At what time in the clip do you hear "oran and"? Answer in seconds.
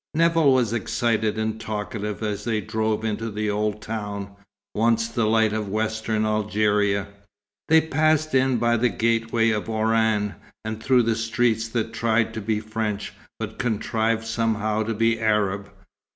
9.69-10.81